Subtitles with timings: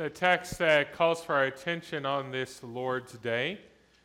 [0.00, 3.60] The text that calls for our attention on this Lord's Day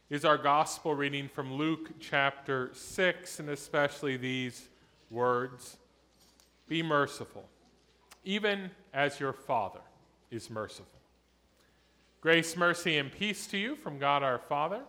[0.10, 4.68] is our gospel reading from Luke chapter 6, and especially these
[5.10, 5.78] words
[6.68, 7.48] Be merciful,
[8.26, 9.80] even as your Father
[10.30, 11.00] is merciful.
[12.20, 14.82] Grace, mercy, and peace to you from God our Father,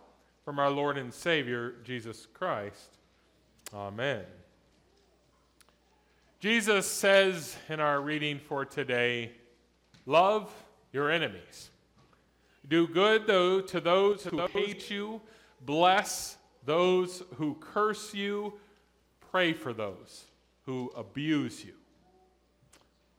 [0.43, 2.97] from our Lord and Savior, Jesus Christ.
[3.73, 4.25] Amen.
[6.41, 9.31] Jesus says in our reading for today,
[10.05, 10.51] Love
[10.97, 11.69] your enemies.
[12.67, 15.21] Do good though to those who hate you,
[15.61, 18.53] bless those who curse you,
[19.29, 20.25] pray for those
[20.65, 21.73] who abuse you.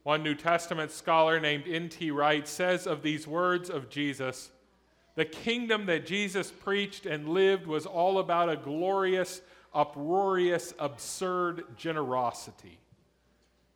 [0.03, 2.11] One New Testament scholar named N.T.
[2.11, 4.51] Wright says of these words of Jesus
[5.15, 9.41] the kingdom that Jesus preached and lived was all about a glorious,
[9.73, 12.79] uproarious, absurd generosity.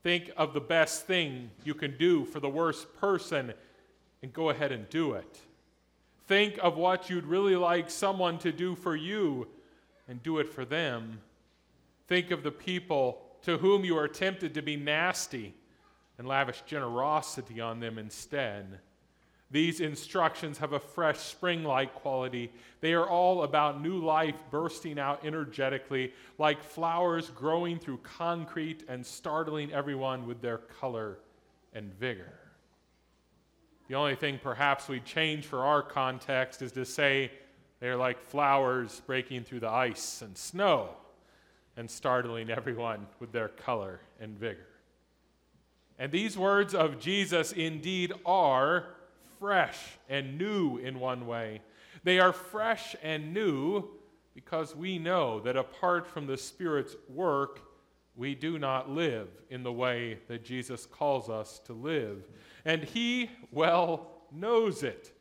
[0.03, 3.55] Think of the best thing you can do for the worst person
[4.23, 5.41] and go ahead and do it.
[6.27, 9.49] Think of what you'd really like someone to do for you
[10.09, 11.21] and do it for them.
[12.07, 15.55] Think of the people to whom you are tempted to be nasty
[16.19, 18.79] and lavish generosity on them instead.
[19.51, 22.51] These instructions have a fresh spring like quality.
[22.81, 29.05] They are all about new life bursting out energetically, like flowers growing through concrete and
[29.05, 31.19] startling everyone with their color
[31.75, 32.42] and vigor.
[33.93, 37.31] The only thing perhaps we change for our context is to say
[37.79, 40.97] they're like flowers breaking through the ice and snow
[41.77, 44.67] and startling everyone with their color and vigor.
[45.99, 48.87] And these words of Jesus indeed are
[49.39, 51.61] fresh and new in one way.
[52.03, 53.91] They are fresh and new
[54.35, 57.61] because we know that apart from the Spirit's work,
[58.17, 62.27] we do not live in the way that Jesus calls us to live.
[62.65, 65.13] And He well knows it.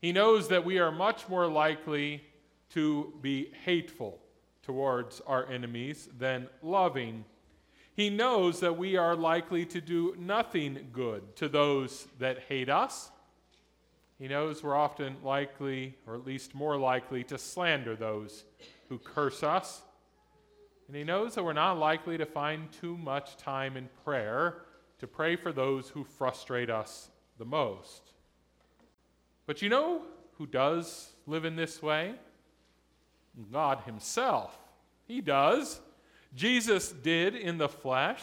[0.00, 2.22] He knows that we are much more likely
[2.70, 4.20] to be hateful
[4.62, 7.24] towards our enemies than loving.
[7.94, 13.10] He knows that we are likely to do nothing good to those that hate us.
[14.18, 18.44] He knows we're often likely, or at least more likely, to slander those
[18.88, 19.82] who curse us.
[20.86, 24.62] And he knows that we're not likely to find too much time in prayer
[24.98, 28.12] to pray for those who frustrate us the most.
[29.46, 30.02] But you know
[30.36, 32.14] who does live in this way?
[33.52, 34.56] God Himself.
[35.06, 35.80] He does.
[36.34, 38.22] Jesus did in the flesh.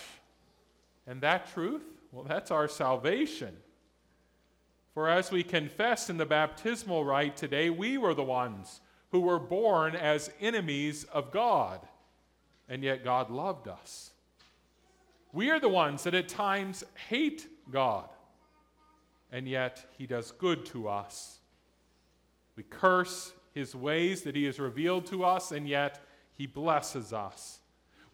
[1.07, 3.55] And that truth, well, that's our salvation.
[4.93, 8.81] For as we confess in the baptismal rite today, we were the ones
[9.11, 11.81] who were born as enemies of God
[12.67, 14.11] and yet God loved us.
[15.35, 18.07] We are the ones that at times hate God,
[19.33, 21.39] and yet He does good to us.
[22.55, 25.99] We curse His ways that He has revealed to us, and yet
[26.37, 27.59] He blesses us.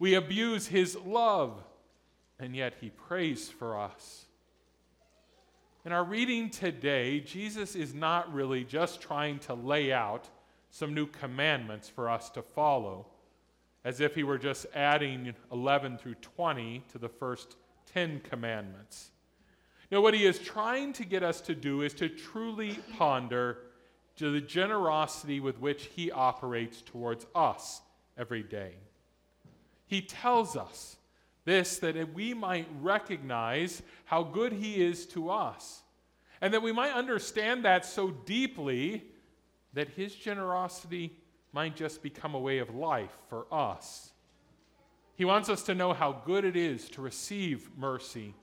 [0.00, 1.62] We abuse His love,
[2.40, 4.24] and yet He prays for us.
[5.84, 10.28] In our reading today, Jesus is not really just trying to lay out
[10.70, 13.06] some new commandments for us to follow
[13.84, 17.56] as if he were just adding 11 through 20 to the first
[17.92, 19.10] 10 commandments.
[19.90, 23.58] Now, what he is trying to get us to do is to truly ponder
[24.16, 27.82] to the generosity with which he operates towards us
[28.16, 28.74] every day.
[29.86, 30.96] He tells us
[31.44, 35.82] this that we might recognize how good he is to us,
[36.40, 39.04] and that we might understand that so deeply
[39.74, 41.16] that his generosity
[41.52, 44.12] might just become a way of life for us.
[45.14, 48.34] He wants us to know how good it is to receive mercy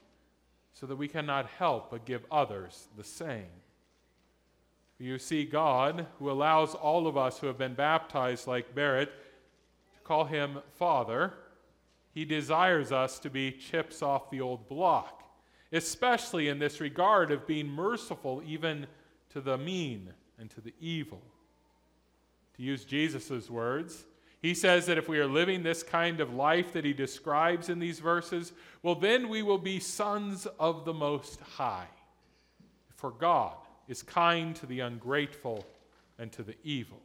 [0.73, 3.49] so that we cannot help but give others the same.
[4.99, 9.11] You see, God, who allows all of us who have been baptized like Barrett
[9.93, 11.33] to call him Father,
[12.13, 15.23] he desires us to be chips off the old block,
[15.71, 18.87] especially in this regard of being merciful even
[19.29, 21.21] to the mean and to the evil
[22.59, 24.03] to use Jesus' words.
[24.41, 27.79] He says that if we are living this kind of life that he describes in
[27.79, 28.51] these verses,
[28.83, 31.87] well, then we will be sons of the Most High.
[32.95, 33.55] For God
[33.87, 35.65] is kind to the ungrateful
[36.17, 37.01] and to the evil.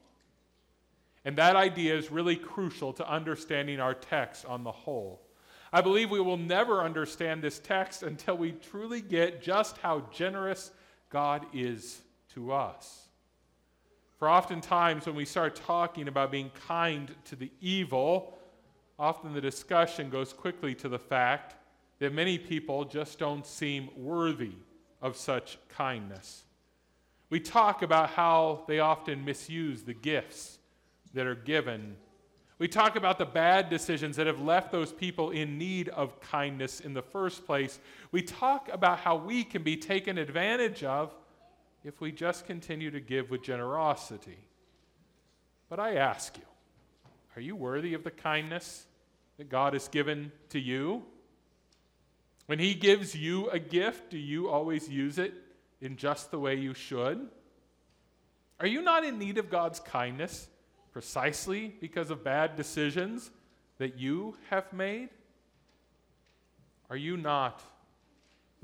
[1.24, 5.20] And that idea is really crucial to understanding our text on the whole.
[5.72, 10.72] I believe we will never understand this text until we truly get just how generous
[11.10, 12.00] God is
[12.34, 13.03] to us.
[14.24, 18.38] For oftentimes, when we start talking about being kind to the evil,
[18.98, 21.56] often the discussion goes quickly to the fact
[21.98, 24.52] that many people just don't seem worthy
[25.02, 26.44] of such kindness.
[27.28, 30.58] We talk about how they often misuse the gifts
[31.12, 31.94] that are given.
[32.58, 36.80] We talk about the bad decisions that have left those people in need of kindness
[36.80, 37.78] in the first place.
[38.10, 41.14] We talk about how we can be taken advantage of
[41.84, 44.38] if we just continue to give with generosity.
[45.68, 46.44] But I ask you,
[47.36, 48.86] are you worthy of the kindness
[49.36, 51.02] that God has given to you?
[52.46, 55.34] When He gives you a gift, do you always use it
[55.80, 57.28] in just the way you should?
[58.60, 60.48] Are you not in need of God's kindness
[60.92, 63.30] precisely because of bad decisions
[63.78, 65.08] that you have made?
[66.88, 67.60] Are you not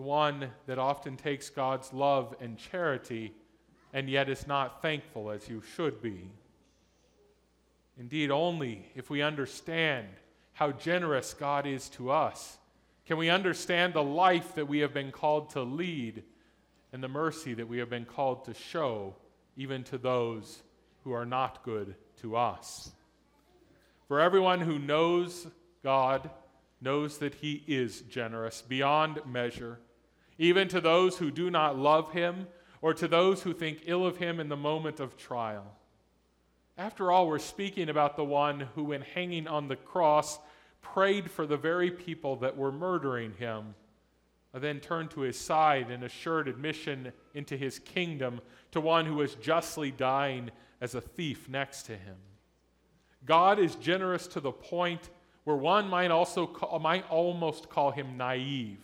[0.01, 3.35] the one that often takes God's love and charity
[3.93, 6.31] and yet is not thankful as you should be?
[7.99, 10.07] Indeed, only if we understand
[10.55, 12.57] how generous God is to us
[13.05, 16.23] can we understand the life that we have been called to lead
[16.95, 19.15] and the mercy that we have been called to show
[19.59, 20.63] even to those
[21.05, 22.91] who are not good to us.
[24.09, 25.47] For everyone who knows
[25.85, 26.31] God
[26.81, 29.79] knows that He is generous beyond measure,
[30.41, 32.49] even to those who do not love Him
[32.81, 35.77] or to those who think ill of Him in the moment of trial.
[36.79, 40.39] After all, we're speaking about the one who, when hanging on the cross,
[40.81, 43.75] prayed for the very people that were murdering him,
[44.55, 48.41] then turned to his side and assured admission into his kingdom
[48.73, 50.51] to one who was justly dying
[50.81, 52.17] as a thief next to him.
[53.27, 55.11] God is generous to the point
[55.45, 58.79] where one might also call, might almost call him naive.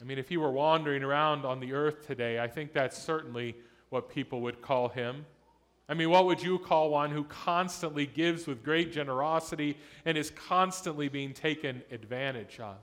[0.00, 3.56] I mean, if he were wandering around on the earth today, I think that's certainly
[3.90, 5.26] what people would call him.
[5.88, 10.30] I mean, what would you call one who constantly gives with great generosity and is
[10.30, 12.76] constantly being taken advantage of?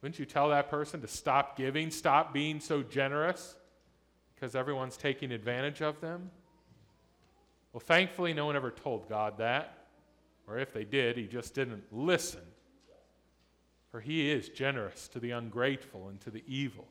[0.00, 3.56] Wouldn't you tell that person to stop giving, stop being so generous
[4.34, 6.30] because everyone's taking advantage of them?
[7.72, 9.86] Well, thankfully, no one ever told God that.
[10.46, 12.40] Or if they did, he just didn't listen.
[13.90, 16.86] For he is generous to the ungrateful and to the evil.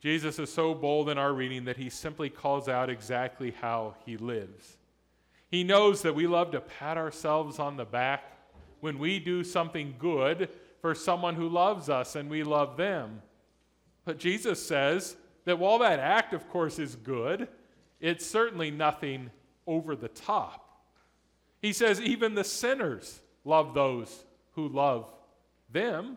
[0.00, 4.16] Jesus is so bold in our reading that he simply calls out exactly how he
[4.16, 4.76] lives.
[5.48, 8.24] He knows that we love to pat ourselves on the back
[8.80, 10.48] when we do something good
[10.80, 13.22] for someone who loves us and we love them.
[14.04, 17.46] But Jesus says that while that act, of course, is good,
[18.00, 19.30] it's certainly nothing
[19.68, 20.82] over the top.
[21.60, 24.24] He says even the sinners love those
[24.54, 25.06] who love
[25.72, 26.16] them.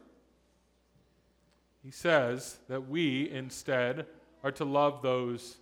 [1.83, 4.05] He says that we instead
[4.43, 5.57] are to love those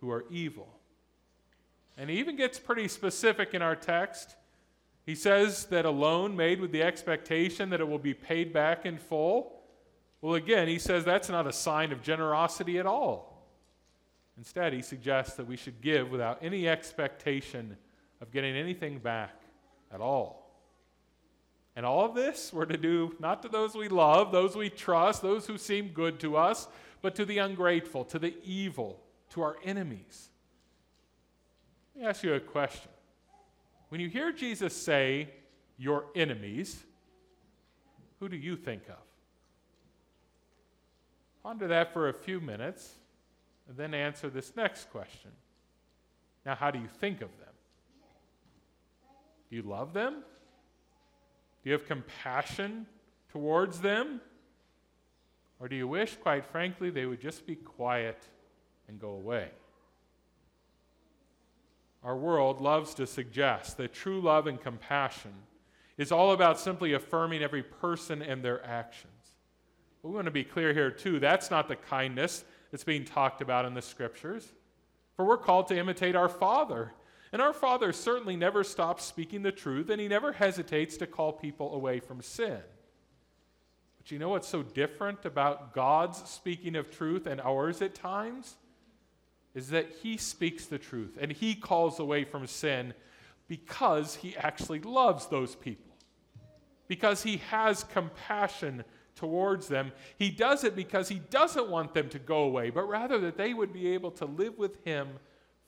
[0.00, 0.68] who are evil.
[1.96, 4.36] And he even gets pretty specific in our text.
[5.04, 8.84] He says that a loan made with the expectation that it will be paid back
[8.84, 9.60] in full.
[10.20, 13.46] Well, again, he says that's not a sign of generosity at all.
[14.36, 17.76] Instead, he suggests that we should give without any expectation
[18.20, 19.40] of getting anything back
[19.92, 20.45] at all.
[21.76, 25.22] And all of this we're to do not to those we love, those we trust,
[25.22, 26.66] those who seem good to us,
[27.02, 28.98] but to the ungrateful, to the evil,
[29.30, 30.30] to our enemies.
[31.94, 32.90] Let me ask you a question.
[33.90, 35.28] When you hear Jesus say,
[35.78, 36.82] your enemies,
[38.18, 38.96] who do you think of?
[41.42, 42.94] Ponder that for a few minutes
[43.68, 45.30] and then answer this next question.
[46.44, 47.54] Now, how do you think of them?
[49.50, 50.22] Do you love them?
[51.66, 52.86] Do you have compassion
[53.32, 54.20] towards them?
[55.58, 58.22] Or do you wish, quite frankly, they would just be quiet
[58.86, 59.48] and go away?
[62.04, 65.32] Our world loves to suggest that true love and compassion
[65.98, 69.34] is all about simply affirming every person and their actions.
[70.02, 71.18] But we want to be clear here, too.
[71.18, 74.52] That's not the kindness that's being talked about in the scriptures.
[75.16, 76.92] For we're called to imitate our Father
[77.36, 81.34] and our Father certainly never stops speaking the truth, and He never hesitates to call
[81.34, 82.60] people away from sin.
[83.98, 88.56] But you know what's so different about God's speaking of truth and ours at times?
[89.54, 92.94] Is that He speaks the truth and He calls away from sin
[93.48, 95.94] because He actually loves those people,
[96.88, 98.82] because He has compassion
[99.14, 99.92] towards them.
[100.18, 103.52] He does it because He doesn't want them to go away, but rather that they
[103.52, 105.08] would be able to live with Him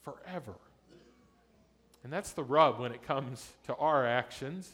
[0.01, 0.55] forever.
[2.09, 4.73] And that's the rub when it comes to our actions.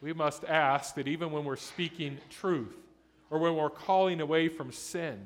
[0.00, 2.74] We must ask that even when we're speaking truth
[3.28, 5.22] or when we're calling away from sin,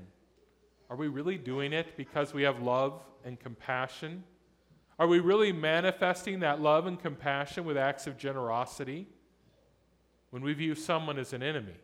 [0.90, 4.25] are we really doing it because we have love and compassion?
[4.99, 9.07] Are we really manifesting that love and compassion with acts of generosity?
[10.31, 11.78] When we view someone as an enemy,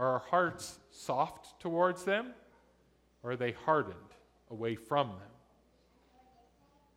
[0.00, 2.32] Are our hearts soft towards them,
[3.22, 4.16] or are they hardened
[4.50, 5.32] away from them?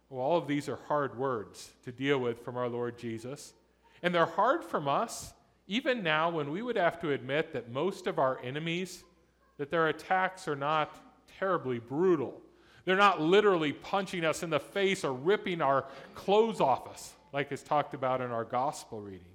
[0.09, 3.53] Well, all of these are hard words to deal with from our Lord Jesus.
[4.03, 5.33] And they're hard from us,
[5.67, 9.03] even now when we would have to admit that most of our enemies,
[9.57, 10.95] that their attacks are not
[11.39, 12.39] terribly brutal.
[12.85, 17.51] They're not literally punching us in the face or ripping our clothes off us, like
[17.51, 19.25] is talked about in our gospel reading.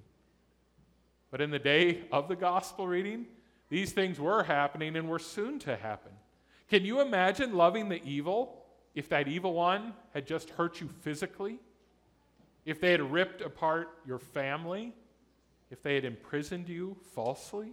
[1.32, 3.26] But in the day of the gospel reading,
[3.68, 6.12] these things were happening and were soon to happen.
[6.68, 8.59] Can you imagine loving the evil
[8.94, 11.58] if that evil one had just hurt you physically,
[12.64, 14.94] if they had ripped apart your family,
[15.70, 17.72] if they had imprisoned you falsely.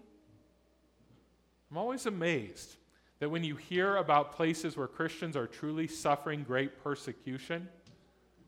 [1.70, 2.76] I'm always amazed
[3.20, 7.68] that when you hear about places where Christians are truly suffering great persecution,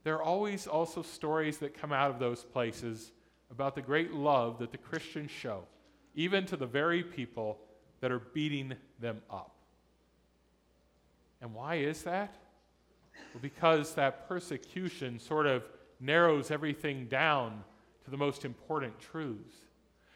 [0.03, 3.11] there are always also stories that come out of those places
[3.51, 5.63] about the great love that the Christians show,
[6.15, 7.59] even to the very people
[7.99, 9.55] that are beating them up.
[11.41, 12.35] And why is that?
[13.33, 15.63] Well, because that persecution sort of
[15.99, 17.63] narrows everything down
[18.05, 19.57] to the most important truths.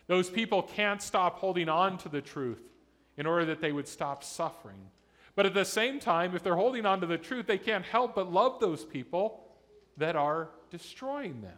[0.07, 2.61] Those people can't stop holding on to the truth
[3.17, 4.89] in order that they would stop suffering.
[5.35, 8.15] But at the same time, if they're holding on to the truth, they can't help
[8.15, 9.43] but love those people
[9.97, 11.57] that are destroying them.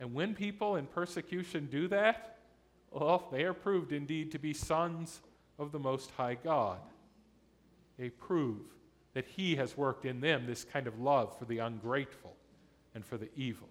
[0.00, 2.38] And when people in persecution do that,
[2.90, 5.20] well, they are proved indeed to be sons
[5.58, 6.80] of the Most High God.
[7.98, 8.60] They prove
[9.14, 12.34] that He has worked in them this kind of love for the ungrateful
[12.94, 13.68] and for the evil.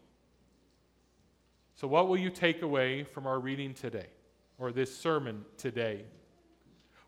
[1.75, 4.07] So, what will you take away from our reading today
[4.57, 6.03] or this sermon today?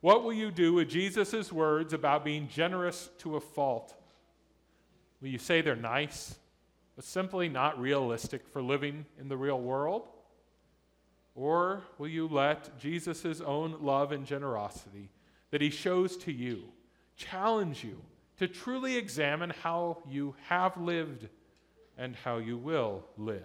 [0.02, 3.96] What will you do with Jesus' words about being generous to a fault?
[5.22, 6.36] Will you say they're nice,
[6.96, 10.10] but simply not realistic for living in the real world?
[11.36, 15.10] Or will you let Jesus' own love and generosity
[15.52, 16.64] that he shows to you
[17.16, 18.02] challenge you
[18.38, 21.28] to truly examine how you have lived
[21.98, 23.44] and how you will live.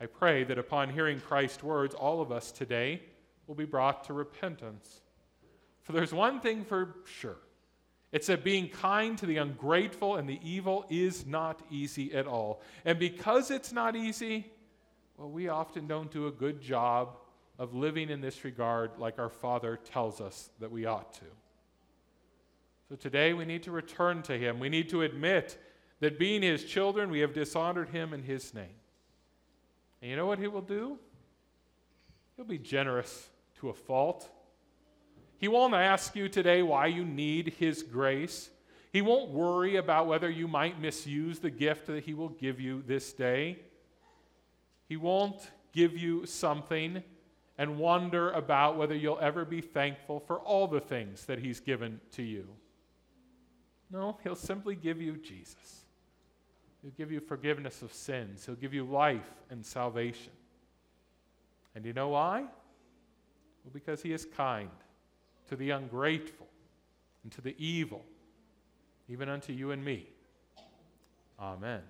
[0.00, 3.02] I pray that upon hearing Christ's words, all of us today
[3.46, 5.00] will be brought to repentance.
[5.82, 7.38] For there's one thing for sure
[8.10, 12.62] it's that being kind to the ungrateful and the evil is not easy at all.
[12.84, 14.50] And because it's not easy,
[15.18, 17.18] well, we often don't do a good job
[17.58, 21.24] of living in this regard like our Father tells us that we ought to.
[22.88, 24.58] So today we need to return to Him.
[24.58, 25.58] We need to admit
[26.00, 28.76] that being His children, we have dishonored Him in His name.
[30.00, 30.98] And you know what He will do?
[32.36, 33.28] He'll be generous
[33.60, 34.30] to a fault.
[35.38, 38.48] He won't ask you today why you need His grace.
[38.90, 42.82] He won't worry about whether you might misuse the gift that He will give you
[42.86, 43.58] this day.
[44.88, 47.02] He won't give you something
[47.58, 52.00] and wonder about whether you'll ever be thankful for all the things that He's given
[52.12, 52.48] to you.
[53.90, 55.84] No, He'll simply give you Jesus.
[56.82, 58.46] He'll give you forgiveness of sins.
[58.46, 60.32] He'll give you life and salvation.
[61.74, 62.40] And you know why?
[62.40, 64.70] Well, because He is kind
[65.48, 66.46] to the ungrateful
[67.22, 68.04] and to the evil,
[69.08, 70.06] even unto you and me.
[71.40, 71.82] Amen.